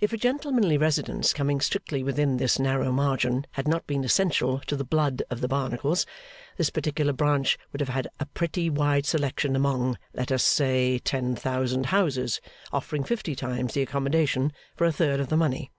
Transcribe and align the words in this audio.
If 0.00 0.12
a 0.12 0.16
gentlemanly 0.16 0.76
residence 0.76 1.32
coming 1.32 1.60
strictly 1.60 2.02
within 2.02 2.38
this 2.38 2.58
narrow 2.58 2.90
margin 2.90 3.46
had 3.52 3.68
not 3.68 3.86
been 3.86 4.02
essential 4.02 4.58
to 4.66 4.74
the 4.74 4.82
blood 4.82 5.22
of 5.30 5.40
the 5.40 5.46
Barnacles, 5.46 6.06
this 6.56 6.70
particular 6.70 7.12
branch 7.12 7.56
would 7.70 7.78
have 7.80 7.90
had 7.90 8.08
a 8.18 8.26
pretty 8.26 8.68
wide 8.68 9.06
selection 9.06 9.54
among, 9.54 9.96
let 10.12 10.32
us 10.32 10.42
say, 10.42 10.98
ten 10.98 11.36
thousand 11.36 11.86
houses, 11.86 12.40
offering 12.72 13.04
fifty 13.04 13.36
times 13.36 13.74
the 13.74 13.82
accommodation 13.82 14.52
for 14.74 14.86
a 14.86 14.92
third 14.92 15.20
of 15.20 15.28
the 15.28 15.36
money. 15.36 15.70